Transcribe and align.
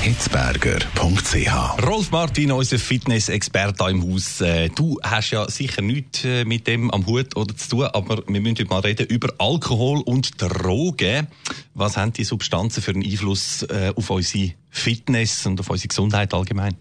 hitzberger.ch. 0.00 1.84
Rolf 1.84 2.10
Martin, 2.10 2.52
unser 2.52 2.78
Fitness-Experte 2.78 3.90
im 3.90 4.02
Haus. 4.02 4.40
Äh, 4.40 4.68
du 4.68 4.98
hast 5.02 5.30
ja 5.30 5.48
sicher 5.50 5.82
nichts 5.82 6.24
äh, 6.24 6.44
mit 6.44 6.66
dem 6.66 6.90
am 6.90 7.06
Hut 7.06 7.36
oder 7.36 7.56
zu 7.56 7.68
tun, 7.68 7.84
aber 7.86 8.22
wir 8.26 8.40
müssen 8.40 8.58
heute 8.58 8.64
mal 8.66 8.80
reden 8.80 9.06
über 9.06 9.32
Alkohol 9.38 10.02
und 10.02 10.40
Drogen. 10.40 11.26
Was 11.74 11.96
haben 11.96 12.12
die 12.12 12.24
Substanzen 12.24 12.82
für 12.82 12.92
einen 12.92 13.04
Einfluss 13.04 13.62
äh, 13.62 13.92
auf 13.94 14.10
unsere 14.10 14.52
Fitness 14.70 15.46
und 15.46 15.60
auf 15.60 15.68
unsere 15.70 15.88
Gesundheit 15.88 16.32
allgemein? 16.32 16.76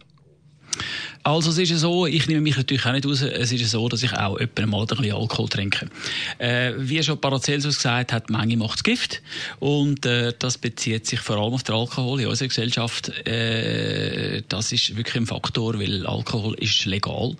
Also 1.28 1.50
es 1.50 1.58
ist 1.58 1.78
so, 1.82 2.06
ich 2.06 2.26
nehme 2.28 2.40
mich 2.40 2.56
natürlich 2.56 2.86
auch 2.86 2.94
nicht 2.94 3.06
raus, 3.06 3.22
es 3.22 3.52
ist 3.52 3.70
so, 3.70 3.90
dass 3.90 4.02
ich 4.02 4.14
auch 4.14 4.38
etwa 4.38 4.66
mal 4.66 4.80
ein 4.80 4.88
bisschen 4.88 5.12
Alkohol 5.12 5.50
trinke. 5.50 5.90
Äh, 6.38 6.72
wie 6.78 7.04
schon 7.04 7.20
Paracelsus 7.20 7.76
gesagt 7.76 8.14
hat, 8.14 8.30
Menge 8.30 8.56
macht 8.56 8.86
Gift 8.86 9.22
und 9.60 10.06
äh, 10.06 10.32
das 10.40 10.58
bezieht 10.58 11.06
sich 11.06 11.20
vor 11.20 11.36
allem 11.36 11.54
auf 11.54 11.64
den 11.64 11.76
Alkohol 11.76 12.22
in 12.22 12.28
unserer 12.28 12.48
Gesellschaft. 12.48 13.10
Äh, 13.28 14.42
das 14.48 14.72
ist 14.72 14.96
wirklich 14.96 15.18
ein 15.18 15.26
Faktor, 15.26 15.78
weil 15.78 16.08
Alkohol 16.08 16.54
ist 16.60 16.86
legal 16.86 17.36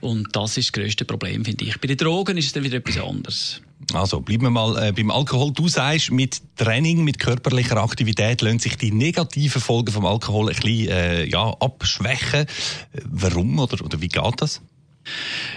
und 0.00 0.28
das 0.36 0.56
ist 0.56 0.68
das 0.68 0.80
grösste 0.80 1.04
Problem, 1.04 1.44
finde 1.44 1.64
ich. 1.64 1.80
Bei 1.80 1.88
den 1.88 1.96
Drogen 1.96 2.36
ist 2.36 2.46
es 2.46 2.52
dann 2.52 2.62
wieder 2.62 2.76
etwas 2.76 2.98
anderes. 2.98 3.60
Also 3.94 4.20
bleiben 4.20 4.44
wir 4.44 4.50
mal 4.50 4.88
äh, 4.88 4.92
beim 4.92 5.10
Alkohol. 5.10 5.52
Du 5.52 5.68
sagst, 5.68 6.10
mit 6.10 6.42
Training, 6.56 7.04
mit 7.04 7.18
körperlicher 7.18 7.76
Aktivität 7.76 8.42
lassen 8.42 8.58
sich 8.58 8.76
die 8.76 8.92
negativen 8.92 9.60
Folgen 9.60 9.92
vom 9.92 10.06
Alkohol 10.06 10.48
ein 10.48 10.56
bisschen 10.56 10.88
äh, 10.88 11.24
ja, 11.24 11.50
abschwächen. 11.60 12.46
Warum 13.04 13.58
oder, 13.58 13.84
oder 13.84 14.00
wie 14.00 14.08
geht 14.08 14.40
das? 14.40 14.60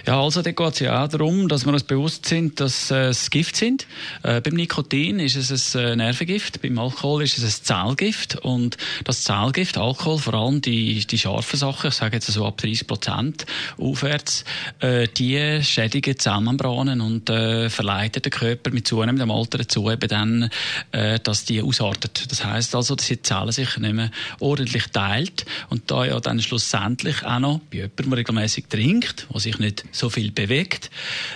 Ja, 0.06 0.22
also 0.22 0.42
da 0.42 0.52
geht 0.52 0.72
es 0.74 0.78
ja 0.80 1.04
auch 1.04 1.08
darum, 1.08 1.48
dass 1.48 1.66
wir 1.66 1.72
uns 1.72 1.82
bewusst 1.82 2.26
sind, 2.26 2.60
dass 2.60 2.90
äh, 2.90 3.08
es 3.08 3.30
Gift 3.30 3.56
sind. 3.56 3.86
Äh, 4.22 4.40
beim 4.40 4.54
Nikotin 4.54 5.20
ist 5.20 5.36
es 5.36 5.74
ein 5.74 5.84
äh, 5.84 5.96
Nervengift, 5.96 6.62
beim 6.62 6.78
Alkohol 6.78 7.22
ist 7.22 7.38
es 7.38 7.44
ein 7.44 7.64
Zellgift 7.64 8.36
und 8.36 8.76
das 9.04 9.24
Zellgift, 9.24 9.78
Alkohol, 9.78 10.18
vor 10.18 10.34
allem 10.34 10.60
die, 10.60 11.04
die 11.06 11.18
scharfen 11.18 11.58
Sachen, 11.58 11.88
ich 11.88 11.94
sage 11.94 12.16
jetzt 12.16 12.26
so 12.26 12.46
ab 12.46 12.58
30 12.58 12.86
Prozent 12.86 13.46
aufwärts, 13.78 14.44
äh, 14.80 15.08
die 15.08 15.60
schädigen 15.62 16.18
Zellmembranen 16.18 17.00
und 17.00 17.30
äh, 17.30 17.70
verleiten 17.70 18.22
den 18.22 18.32
Körper 18.32 18.70
mit 18.70 18.86
zunehmendem 18.86 19.30
Alter 19.30 19.58
dazu, 19.58 19.90
eben 19.90 20.08
dann, 20.08 20.50
äh, 20.92 21.18
dass 21.20 21.44
die 21.44 21.62
ausartet. 21.62 22.30
Das 22.30 22.44
heißt 22.44 22.74
also, 22.74 22.94
dass 22.94 23.06
die 23.06 23.22
Zellen 23.22 23.52
sich 23.52 23.76
nicht 23.78 23.94
mehr 23.94 24.10
ordentlich 24.40 24.86
teilt 24.92 25.46
und 25.70 25.90
da 25.90 26.04
ja 26.04 26.20
dann 26.20 26.40
schlussendlich 26.40 27.24
auch 27.24 27.38
noch 27.38 27.60
bei 27.70 27.78
jemandem, 27.78 28.12
regelmäßig 28.12 28.66
trinkt, 28.68 29.26
der 29.36 29.40
sich 29.40 29.58
nicht 29.58 29.84
so 29.92 30.10
viel 30.10 30.32
bewegt, 30.32 30.90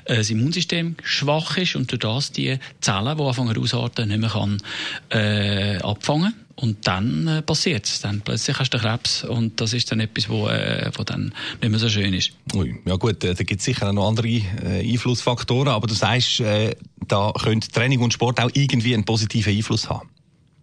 äh, 0.04 0.16
das 0.16 0.30
Immunsystem 0.30 0.96
schwach 1.02 1.56
ist 1.56 1.76
und 1.76 1.90
durch 1.90 2.00
das 2.00 2.32
die 2.32 2.58
Zellen, 2.80 3.16
die 3.16 3.22
anfangen 3.22 3.56
ausarten, 3.56 4.08
nicht 4.08 4.20
mehr 4.20 4.30
kann, 4.30 4.62
äh, 5.10 5.78
abfangen 5.78 6.34
und 6.56 6.86
dann 6.86 7.26
äh, 7.26 7.42
passiert 7.42 7.86
es. 7.86 8.00
Dann 8.00 8.20
plötzlich 8.20 8.58
hast 8.58 8.70
du 8.70 8.78
Krebs 8.78 9.24
und 9.24 9.60
das 9.60 9.72
ist 9.72 9.90
dann 9.90 10.00
etwas, 10.00 10.28
wo, 10.28 10.48
äh, 10.48 10.90
dann 11.06 11.34
nicht 11.60 11.70
mehr 11.70 11.78
so 11.78 11.88
schön 11.88 12.14
ist. 12.14 12.32
Ui, 12.54 12.74
ja 12.84 12.96
gut, 12.96 13.22
äh, 13.24 13.34
da 13.34 13.44
gibt 13.44 13.60
es 13.60 13.64
sicher 13.64 13.92
noch 13.92 14.08
andere 14.08 14.28
äh, 14.28 14.92
Einflussfaktoren, 14.92 15.68
aber 15.68 15.86
du 15.86 15.94
sagst, 15.94 16.40
äh, 16.40 16.76
da 17.08 17.32
könnte 17.32 17.68
Training 17.68 18.00
und 18.00 18.12
Sport 18.12 18.40
auch 18.40 18.50
irgendwie 18.54 18.94
einen 18.94 19.04
positiven 19.04 19.56
Einfluss 19.56 19.88
haben 19.88 20.08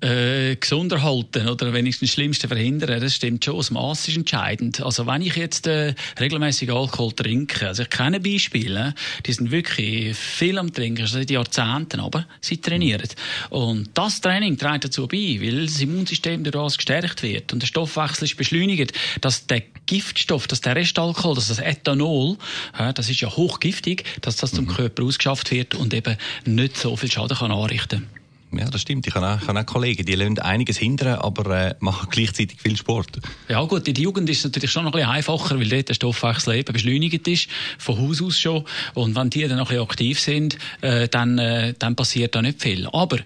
äh, 0.02 0.56
gesund 0.56 0.92
erhalten 0.92 1.48
oder 1.48 1.74
wenigstens 1.74 2.10
das 2.10 2.14
Schlimmste 2.14 2.48
verhindern, 2.48 3.02
das 3.02 3.16
stimmt 3.16 3.44
schon. 3.44 3.58
Das 3.58 3.72
Maß 3.72 4.08
ist 4.08 4.18
entscheidend. 4.18 4.82
Also 4.82 5.08
wenn 5.08 5.22
ich 5.22 5.36
jetzt 5.36 5.66
äh, 5.68 5.96
regelmäßig 6.20 6.72
Alkohol 6.72 7.14
trinke, 7.14 7.68
also 7.68 7.84
ich 7.84 7.90
kenne 7.90 8.20
Beispiele, 8.20 8.94
die 9.26 9.34
sind 9.34 9.52
wirklich 9.52 10.16
viel 10.16 10.58
am 10.60 10.72
Trinken, 10.72 11.02
also 11.02 11.18
seit 11.18 11.32
Jahrzehnten, 11.32 12.00
aber 12.00 12.26
sie 12.42 12.58
trainieren. 12.58 13.08
Und 13.50 13.90
das 13.96 14.22
Training 14.22 14.58
trägt 14.58 14.86
dazu 14.86 15.08
bei, 15.08 15.40
weil 15.42 15.66
das 15.66 15.82
Immunsystem 15.82 16.44
das 16.44 16.78
gestärkt 16.78 17.24
wird 17.24 17.54
und 17.54 17.62
der 17.62 17.68
Stoffwechsel 17.68 18.26
ist 18.26 18.38
beschleunigt, 18.38 18.94
dass 19.22 19.48
der 19.48 19.64
Giftstoff, 19.88 20.48
dass 20.48 20.62
der 20.62 20.76
Restalkohol, 20.76 21.36
dass 21.36 21.48
das 21.48 21.60
Ethanol, 21.60 22.38
ja, 22.78 22.94
das 22.94 23.10
ist 23.10 23.22
ja 23.22 23.30
hochgiftig, 23.30 24.04
dass 24.22 24.36
das 24.36 24.52
zum 24.52 24.66
mhm. 24.66 24.76
Körper 24.76 25.04
ausgeschafft 25.04 25.52
wird 25.52 25.76
und 25.76 25.94
eben 25.94 26.18
nicht 26.46 26.78
so 26.78 26.96
viel 26.96 27.12
Schaden 27.12 27.38
kann 27.38 27.52
anrichten 27.52 28.02
kann. 28.02 28.17
Ja, 28.54 28.70
das 28.70 28.82
stimmt. 28.82 29.06
Ich 29.06 29.14
habe 29.14 29.28
auch, 29.28 29.46
habe 29.46 29.60
auch 29.60 29.66
Kollegen, 29.66 30.06
die 30.06 30.16
lernen 30.16 30.40
einiges 30.40 30.78
hindern, 30.78 31.20
aber 31.20 31.68
äh, 31.68 31.76
machen 31.82 32.08
gleichzeitig 32.10 32.62
viel 32.62 32.78
Sport. 32.78 33.20
Ja 33.50 33.62
gut, 33.64 33.86
in 33.90 33.94
der 33.94 34.04
Jugend 34.04 34.30
ist 34.30 34.38
es 34.38 34.44
natürlich 34.46 34.72
schon 34.72 34.86
noch 34.86 34.94
ein 34.94 35.00
bisschen 35.00 35.12
einfacher, 35.12 35.60
weil 35.60 35.68
dort 35.68 35.90
der 35.90 35.94
Stoffwechsel 35.94 36.56
eben 36.56 36.72
beschleunigt 36.72 37.28
ist, 37.28 37.50
von 37.78 37.98
Haus 37.98 38.22
aus 38.22 38.40
schon. 38.40 38.64
Und 38.94 39.16
wenn 39.16 39.30
die 39.30 39.46
dann 39.46 39.58
noch 39.58 39.70
ein 39.70 39.76
bisschen 39.76 39.84
aktiv 39.84 40.20
sind, 40.22 40.58
äh, 40.80 41.10
dann, 41.10 41.38
äh, 41.40 41.74
dann 41.78 41.98
passiert 41.98 42.36
da 42.36 42.42
nicht 42.42 42.62
viel. 42.62 42.88
Aber 42.94 43.18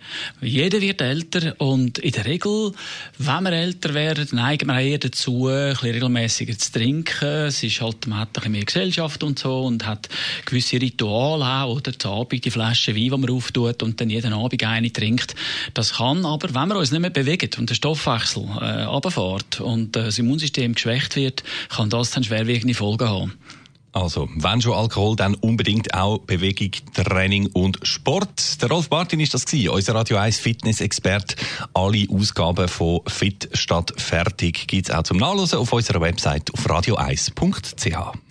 jeder 0.42 0.82
wird 0.82 1.02
älter 1.02 1.54
und 1.60 2.00
in 2.00 2.12
der 2.12 2.26
Regel, 2.26 2.72
wenn 3.20 3.44
wir 3.44 3.52
älter 3.52 3.94
werden, 3.94 4.28
neigen 4.32 4.68
wir 4.68 4.80
eher 4.80 4.98
dazu, 4.98 5.48
ein 5.48 5.74
bisschen 5.74 5.92
regelmäßiger 5.92 6.58
zu 6.58 6.72
trinken. 6.72 7.46
Es 7.46 7.62
ist 7.62 7.80
halt, 7.80 8.08
man 8.08 8.20
hat 8.20 8.30
ein 8.30 8.34
bisschen 8.34 8.52
mehr 8.54 8.66
Gesellschaft 8.66 9.24
und 9.24 9.38
so 9.38 9.66
und 9.66 9.86
hat 9.86 10.10
gewisse 10.46 10.82
Rituale 10.82 11.46
auch, 11.46 11.76
oder? 11.76 11.98
Zu 11.98 12.10
Abend 12.10 12.44
die 12.44 12.50
Flasche 12.50 12.96
Wein, 12.96 13.04
die 13.04 13.10
man 13.12 13.30
auftut 13.30 13.84
und 13.84 14.02
dann 14.02 14.10
jeden 14.10 14.34
Abend 14.34 14.64
eine 14.64 14.92
trinkt 14.92 15.11
trinkt. 15.12 15.36
Das 15.74 15.94
kann 15.94 16.26
aber, 16.26 16.54
wenn 16.54 16.70
wir 16.70 16.78
uns 16.78 16.92
nicht 16.92 17.02
mehr 17.02 17.10
bewegen 17.10 17.50
und 17.58 17.70
der 17.70 17.76
Stoffwechsel 17.76 18.44
äh, 18.60 18.84
runterfährt 18.84 19.62
und 19.62 19.96
äh, 19.96 20.06
das 20.06 20.20
Immunsystem 20.20 20.74
geschwächt 20.74 21.16
wird, 21.16 21.44
kann 21.70 21.90
das 21.90 22.12
dann 22.12 22.24
schwerwiegende 22.24 22.74
Folgen 22.74 23.08
haben. 23.08 23.34
Also, 23.94 24.30
wenn 24.38 24.62
schon 24.62 24.74
Alkohol, 24.74 25.18
dann 25.18 25.36
unbedingt 25.36 25.94
auch 25.94 26.20
Bewegung, 26.20 26.72
Training 26.94 27.48
und 27.48 27.78
Sport. 27.84 28.62
Der 28.62 28.70
Rolf 28.70 28.90
Martin 28.90 29.20
ist 29.20 29.34
das 29.34 29.46
gewesen, 29.46 29.68
unser 29.68 29.96
Radio 29.96 30.16
1 30.16 30.40
Fitness-Experte. 30.40 31.36
Alle 31.74 32.08
Ausgaben 32.10 32.70
von 32.70 33.02
Fit 33.08 33.50
statt 33.52 33.94
fertig 33.98 34.68
gibt's 34.68 34.92
auch 34.92 35.04
zum 35.04 35.18
Nachlesen 35.18 35.60
auf 35.60 35.74
unserer 35.74 36.00
Website 36.00 36.54
auf 36.54 36.66
radio1.ch. 36.68 38.31